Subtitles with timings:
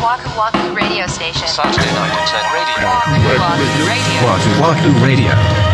[0.00, 1.48] Waku Waku Radio Station.
[1.48, 2.86] Saturday night at 10 radio.
[2.86, 4.18] Waku Waku Radio.
[4.26, 5.67] Wahoo Wahoo Radio.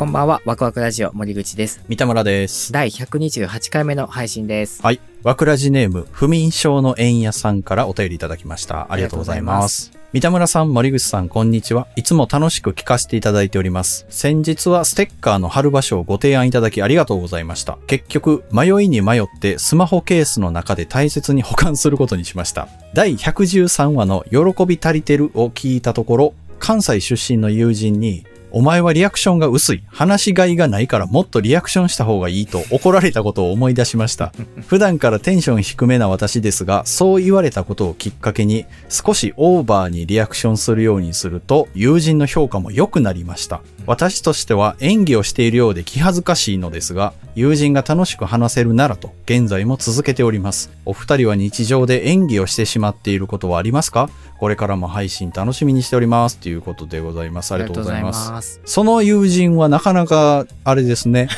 [0.00, 1.84] こんばんは、ワクワクラジオ森口です。
[1.86, 2.72] 三田村です。
[2.72, 4.80] 第128回目の配信です。
[4.80, 5.00] はい。
[5.22, 8.90] わくらじネーム、不眠症の円屋さんからお便りいただきました。
[8.90, 9.92] ありがとうございます。
[10.14, 11.86] 三田村さん、森口さん、こんにちは。
[11.96, 14.06] いつも楽しく聞かせていただいております。
[14.08, 17.76] 先日はステッカーの貼る場所をご提案いただきありがとうございました。
[17.86, 22.68] 結局、迷いに迷ってスマホケースの中で大切に保管することにしました。
[22.94, 29.82] 第113話の喜び足りてるを聞いたところ、関西出身の友人に、お前はリアクションが薄い。
[29.86, 34.32] 話しがいがないからもっとリアクションした方がいいと怒られたことを思い出しました。
[34.66, 43.60] 普段からテンション低めな私ですが、そう言われたことをきっかけに少しオーバーにリアクションするようにすると友人の評価も良くなりました。
[43.90, 50.70] 私としては演技をしているようで気恥ずかしいのですが、友人が楽しく話せるならと現在も続けております。
[50.84, 54.08] お二人は日常で演技をしてしまっていることはありますか？
[54.38, 56.38] これからも配信楽しみにしております。
[56.38, 57.52] ということでございます。
[57.52, 58.52] ありがとうございます。
[58.52, 58.60] す。
[58.64, 61.28] その友人はなかなか、あれですね。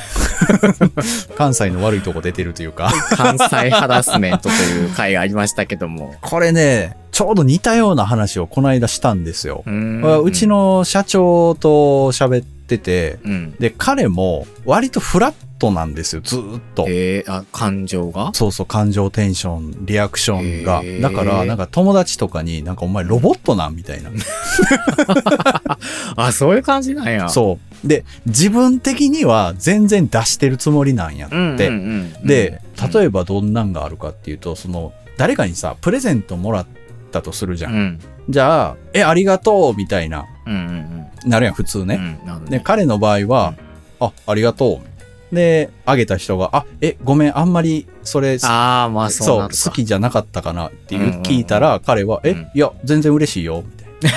[1.39, 2.92] 関西の悪いとこ出てるというか。
[3.16, 6.16] 関西ハラスメントという回がありましたけども。
[6.20, 10.31] これね、ちょうど似たような話をこの間したんですよう。
[10.33, 13.55] ち、の社長と喋ってて、うん。
[13.61, 16.87] で、彼も割とフラットなんですよ、ずーっと。
[16.89, 18.31] えー、あ、感情が？
[18.33, 20.99] そうそう、感情、テンション、リアクションがへ。
[20.99, 23.77] ーだから、なんか友達とかになんかお前ロボットなん？
[23.77, 24.11] みたいな。
[26.17, 27.29] あ、そういう感じなんや。
[27.29, 27.87] そう。
[27.87, 31.37] で、自分的には全然出してるつもりなんやって。
[31.37, 32.27] うんうんうんうん。
[32.27, 32.61] で、
[32.93, 36.67] 例ええばどんなんがあるかっていうと、その、誰かにさ、プレゼントもらっ
[37.13, 37.73] たとするじゃん。
[37.73, 38.01] うん。
[38.29, 41.87] じゃあ、え、ありがとうみたいな、うんうんなるやん、普通うん。
[41.87, 41.95] ね。
[41.95, 42.27] うん。
[42.27, 42.63] なるほどで、ね。
[42.65, 43.55] 彼の場合は、
[44.01, 45.35] あ、ありがとう。
[45.35, 54.13] で、あげた人が、あ、え、ごめん、あんまり、それ、ああ、まあそう好きじゃなかったかなっていううんうんうん聞いたら、彼は、えうん、いや、全然嬉しいよ、みたい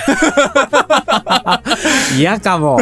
[1.46, 1.62] な。
[2.18, 2.80] 嫌かも。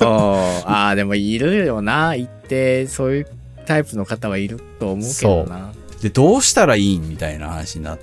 [0.00, 2.14] ああ、でもいるよな。
[2.14, 3.26] 一定、そういう
[3.66, 5.72] タイプの方はいると思うけどな。
[6.04, 7.98] で、どうしたらいいんみたいな話になっ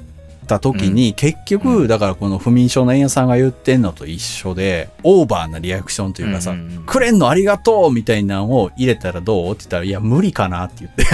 [0.48, 6.84] た時に、結う局、だからこの不眠症の円屋さんが言ってんのと一緒で、オーバーなリアクションというかさ、うんうんうん。
[6.84, 9.52] くれんのありがとうみたいなのを入れたらどう？
[9.52, 11.06] って言ったら、いや、無理かなって言って。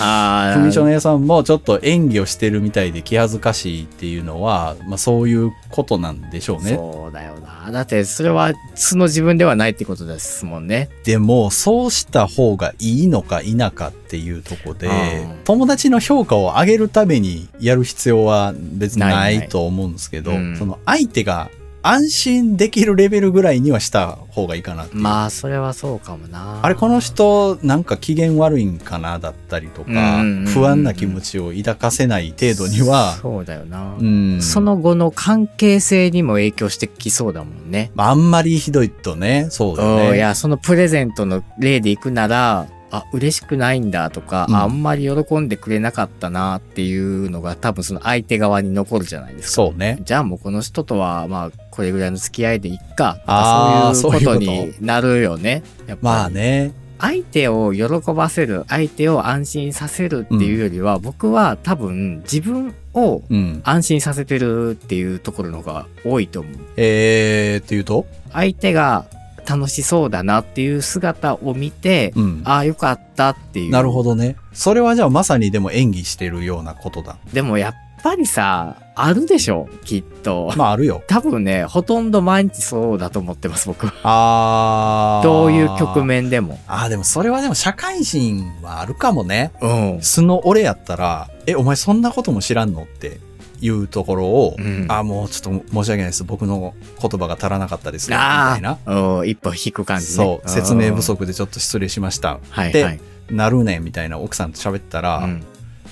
[0.00, 6.74] ああ、の屋さんもちょっと演技をしてるみたいで気恥ずかしいっていうのは、まあそういうことなんでしょうね。
[6.74, 7.70] そうだよな。
[7.70, 10.88] だって、それは素の自分ではないってことですもんね。
[11.04, 21.50] でも、そうした方がいいのか否かっていうとこでうん、友達の評価を上げるためにやる必要は別にないと思うんですけど、うんその相手が
[21.88, 24.86] 安心できるレベルぐらいにはした方がいいかな。
[24.92, 26.60] まあ、それはそうかもな。
[26.62, 33.94] あれ、この人、なんか機嫌悪いんかなだったりとか不安な気持ちを抱かせない程度には、そうだよな。
[33.98, 34.42] うん。
[34.42, 37.92] その後の関係性にも影響してきそうだもんね。
[37.94, 40.08] まあ、あんまりひどいとね、そうだね。
[40.10, 49.52] うんいや、そのプレゼントの例でいくなら、あ、嬉しくないんだとか、うんあんまり喜んでくれなかったなっていうのが多分その相手側に残るじゃないですか。
[49.52, 49.98] そうね。
[50.04, 53.18] じゃあもうこの人とは、まあ、これぐらいの付き合いでいっか。
[53.26, 55.62] あーそういうことになるよね。
[55.86, 56.72] やっぱりまあね。
[56.98, 63.60] 相手を喜ばせる、相手を安心させるっていうよりは、僕は多分自分をうん。
[63.64, 66.54] 安心させてるっていうところの方が多いと思う。
[66.78, 68.06] えー、っていうと？
[68.32, 69.04] 相手が
[69.48, 72.42] 楽しそうだなっていう姿を見て、うん。
[72.44, 73.70] ああ、よかったっていう。
[73.70, 74.36] なるほどね。
[74.52, 77.16] それはじゃあまさにでも演技してるようなことだ。
[77.32, 80.52] でもやっぱりさ、あるでしょ、きっと。
[80.56, 81.02] まああるよ。
[81.06, 83.92] 多分ね、ほとんど毎日そうだと思ってます、僕は。
[84.04, 85.22] あー。
[85.22, 86.58] どういう局面でも。
[86.66, 89.52] あーでもそれはでも社会人はあるかもね。
[89.60, 89.68] う
[89.98, 89.98] ん。
[90.02, 93.20] 素の俺やったら、え、お前そんなことも知らんのって
[93.60, 96.24] いうところを、うんあーもうちょっと申し訳ないです。
[96.24, 98.10] 僕の言葉が足らなかったです。
[98.10, 98.78] みたあいな。
[98.84, 100.10] あ、うん一歩引く感じね。
[100.12, 101.02] そう、説明不うん。
[101.02, 102.34] 足でちょっと失礼しました。
[102.34, 103.00] ではいはい。
[103.30, 105.44] なるねんみたいな奥さんと喋ったら、うん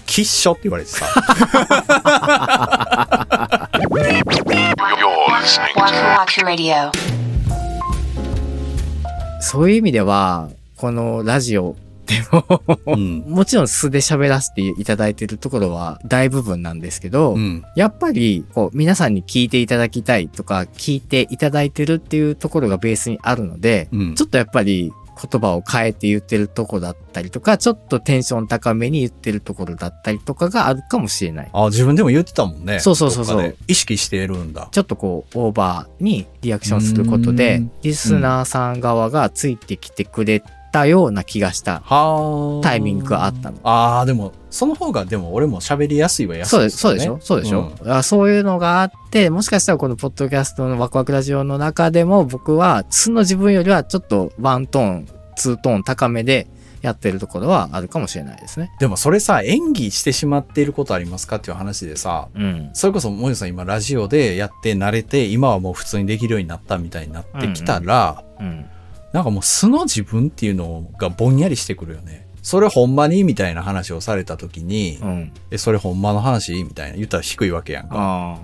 [0.06, 1.06] きっしょって言われてさ。
[9.40, 11.74] そういう意味では、このラジオ
[12.06, 13.20] でも、うん。
[13.20, 17.64] もちろん素で喋らせていただいてるところは大部分なんですけど、うん。
[17.76, 31.50] やっぱり、こう、皆さんに聞いていただきたいとか、聞いていただいてるっていうところがベースにあるので、うんちょっとやっぱり言葉を変えて言ってるとこだったりとか、ちょっとテンション高めに言ってるところだったりとかがあるかもしれない。
[31.52, 32.80] あ、自分でも言ってたもんね。
[32.80, 34.68] そうそうそうそう意識してるんだ。
[34.72, 40.42] ちょっとこう、オーバーにリアクションすることでうん、リスナーさん側がついてきてくれ
[40.74, 42.62] たような気がしたはあ。
[42.64, 43.58] タイミングがあったの。
[43.62, 47.18] ああ、でも、その方がでも俺も喋りやすいはやすいそうです、そうでしょ？
[47.20, 56.48] そうでしょ、んあそういうのがあって、もしかしたらこのポッドキャストのワクワクラジオの中でも僕は素の自分よりはちょっとワントーン、ツートーン高めで
[56.82, 58.70] やってるところはあるかもしれないですね。
[58.78, 61.36] でもそれさ、演技してしまっていることありますか？
[61.36, 62.70] っていう話でさ、うん。
[62.74, 68.66] それこそ、もゆさん今ラジオでやって慣れて、今はもう普通にできるようになったみたいになってきたら、うん。
[69.14, 72.26] なんかもう素の自分っていうのがぼんやりしてくるよね。
[72.42, 75.32] それほんまにみたいな話をされた時に、うん。
[75.52, 78.40] え、それほんまの話みたいな言ったら低いわけやんか。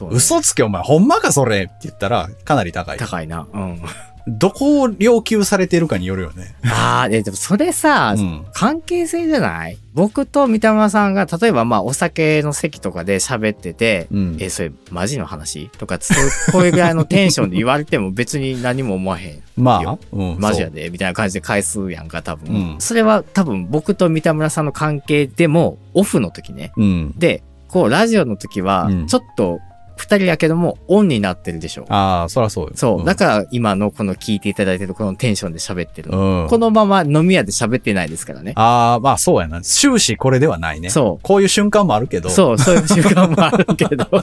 [0.00, 0.06] ね。
[0.10, 2.98] 嘘つけお前ほんまかそれって言ったらかなり高い。
[2.98, 3.46] 高いな。
[3.52, 3.82] うん。
[4.26, 6.54] どこを要求されてるかによるよね。
[6.64, 8.46] ああ、え、でもそれさ、うん。
[8.54, 9.76] 関係性じゃない？
[9.92, 14.36] 僕と三田村さんが、例えばまあお酒の席とかで喋ってて、うん。
[14.40, 15.68] え、それマジの話？
[15.76, 16.14] とか、そ
[16.48, 19.42] うこういうぐらいのテンションで言われても別に何も思わへん。
[19.56, 20.36] まあよ、うん。
[20.38, 20.88] マジやで？
[20.88, 22.54] みたいな感じで返すやんか、多分。
[22.54, 26.72] うんそれは多分僕と三田村さんの関係でも、オフの時ね。
[26.78, 27.14] うん。
[27.18, 29.60] で、こう、ラジオの時はうん、ちょっと、
[29.96, 31.86] 二人やけども、オンになってるでしょ。
[31.88, 32.72] ああ、そらそうよ。
[32.74, 33.04] そう。
[33.04, 36.10] だかから今のこの聞いていただいてるこのテンションで喋ってる。
[36.10, 36.48] うん。
[36.48, 38.52] このまま飲み屋で喋ってないですからね。
[38.56, 39.60] ああ、まあそうやな。
[39.62, 40.90] 終始これではないね。
[40.90, 42.28] そうこういう瞬間もあるけど。
[42.30, 44.16] そう、そういう習慣もあるけど、 う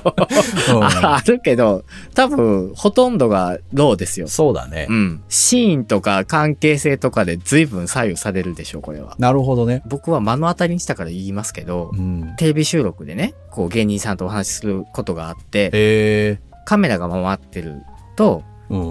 [0.79, 1.83] んああるけど、
[2.13, 4.27] 多分、ほとんどがローですよ。
[4.27, 4.93] そうだねう。
[4.93, 5.23] ん。
[5.29, 9.15] シーンとか関係性とかで随分左右されるでしょう、これは。
[9.17, 9.81] なるほどね。
[9.87, 12.35] 僕は目の当たりにしたから言いますけどう、ん。
[12.37, 15.60] テレビ収録でね、こう芸人さんとお話しすることがあって、え
[16.65, 17.83] カメラが回ってる
[18.15, 18.43] と。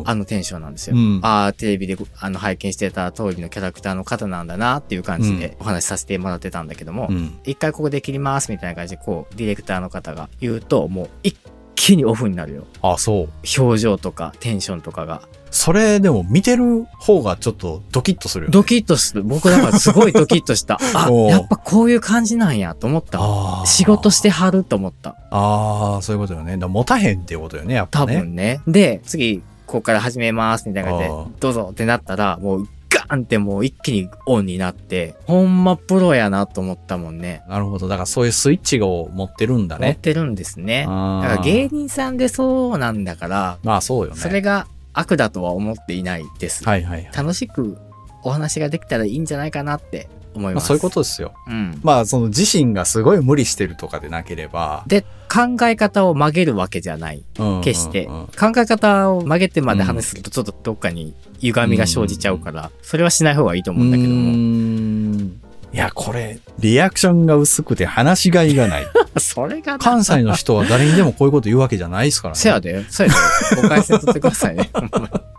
[0.05, 0.95] あのテンションなんですよ。
[0.95, 7.39] うんああ、テレビであの拝見してた通りのキャラクターの方なんだなっていう感じでお話しさせてもらってたんだけども、うん。
[7.45, 11.35] 一回ここで切りますみたいな感じでこうディレクターの方が言うともう一
[11.81, 12.65] 気にオフになるよ。
[12.83, 13.29] あ、そう。
[13.59, 15.23] 表情とかテンションとかが。
[15.51, 18.53] それでも見てる方がちょっとドキッとするよね。
[18.53, 19.23] ドキッとする。
[19.23, 20.79] 僕だからすごいドキッとした。
[20.95, 23.19] あやっぱこういう感じなんやと思った。
[23.65, 25.17] 仕事してはると思った。
[25.31, 26.59] ああ、そういうことよね。
[26.59, 28.19] だ持たへんっていうことよね、やっぱ多ね。
[28.19, 28.61] 分ね。
[28.69, 31.11] で次ここから始めますみたいな感じで
[31.41, 37.89] どうぞってなったらもうガーンってもう一気にオンになってほんまプロやなと思ったもんねなるほど。
[37.89, 39.95] だからそういうスイッチを持ってるんだ持っね。
[40.01, 44.21] てるんですねだから芸人さんでそうなんだからまあそうよね。
[44.21, 46.65] それが悪だとは思っていないです。
[46.65, 47.17] はいはいはい。
[47.17, 47.79] 楽しく
[48.23, 50.63] お話ができたらいいんじゃないかなって思います。
[50.63, 51.35] まあそういうことですよ。
[51.47, 51.81] うん。
[51.83, 54.85] まあその自身がすごい無理してるとかでなければ。
[54.87, 55.03] で、
[55.33, 57.23] 考え方を曲げるわけじゃない。
[57.39, 58.05] うん決して。
[58.05, 64.31] うんうん考え方を曲げてまで話するとちょっとどっかに歪みが生じちゃうから、それはしない方がいいと思うんだけども。
[64.31, 65.41] ん
[65.73, 68.87] いや、これ、リアクションが薄くて話しがいがない。
[69.19, 72.39] それがな、関西の人は誰にでもこういうこと言うわけじゃないですからね。
[72.41, 74.71] せやで、せやで、ご回線取ってくださいね。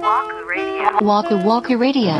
[0.00, 2.14] Night Internet Radio.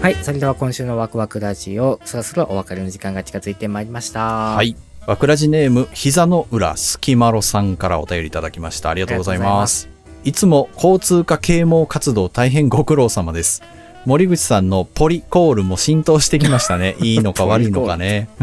[0.00, 4.20] はい、それでは今週のワクワクラジオ、そろそろお別れの時間が近づいてまいりました。
[4.20, 4.54] は。
[4.56, 4.74] はい
[5.06, 8.88] わくらじネーム、膝の裏、すきまろさんからお便りいただきました。
[8.90, 9.90] ありがとうございます。
[10.24, 13.62] いつも交通課啓蒙活動大変ご苦労様です。
[14.06, 16.96] 森口さんのポリコールも浸透してきましたね。
[17.02, 18.28] いいのか悪いのかね。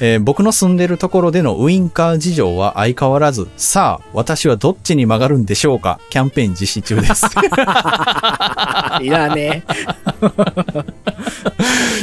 [0.00, 5.98] えー僕の住んでるところでのウインカー事情は相変わらず、さあ、私はどっちに曲がるんでしょうか？
[6.10, 7.26] キャンペーン実施中です。
[9.02, 9.64] いらね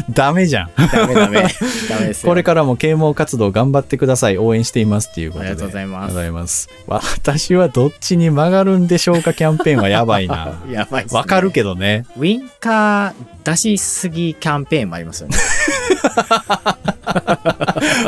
[0.09, 0.69] ダメじゃん。
[0.69, 0.87] え。
[0.91, 1.41] ダメダメ。
[1.89, 2.29] ダメですよ。
[2.29, 4.37] これからも啓蒙活動頑張ってください。
[4.37, 5.49] 応援していますっていうことで。
[5.49, 6.69] ありがとうございますありがとうございます。
[6.87, 9.33] 私はどっちに曲がるんでしょうか？
[9.33, 10.59] キャンペーンはやばいな。
[10.71, 12.05] やばいねわかるけどね。
[12.17, 13.13] ウィンカー
[13.43, 15.37] 出しすぎキャンペーンもありますよね。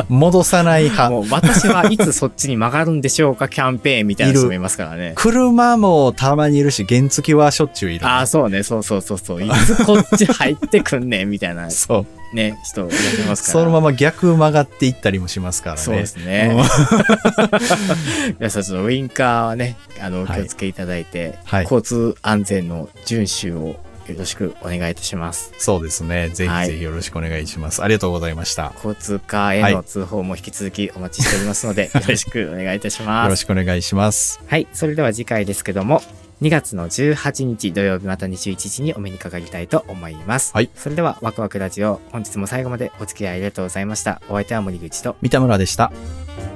[0.09, 1.09] 戻さない派。
[1.09, 5.13] もう私はいつそっちに曲がるんでしょうかキャンペーンみたいな人もいますからね。
[5.15, 8.05] 車もたまにいるし、原付はしょっちゅういる。
[8.05, 9.43] ああ、そうね、そうそうそうそう。
[9.43, 12.05] いつこっち入ってくんねんみたいな そう。
[12.33, 13.53] ね、人いらっしゃいますから。
[13.53, 15.81] そのまま逆曲がっていったりもしますからね。
[15.81, 16.55] そうですね。
[18.39, 25.53] 皆さんちょっとウィンカーはね、あの、おはい気をつけいただいて、はい交通安全の遵守をよろしくお願いいたします。
[25.57, 26.29] そうですね。
[26.29, 27.83] ぜひぜひよろしくお願いします。
[27.83, 28.63] ありがとうございました。
[28.63, 33.29] よ交通課への通報も引き続きお待ちしておりますので、よろしくお願いいたします。
[33.29, 34.41] ろしくお願いします。
[34.47, 36.01] はい、それでは次回ですけども、
[36.41, 40.53] 2月の18日土曜日また21時にお目にかかりたいと思います。
[40.55, 40.71] はい。
[40.75, 44.23] それではワクワクラジオ、本日も最後までお付き合いありがとうございました。
[44.27, 45.91] お相手は森口と、三田村でした。「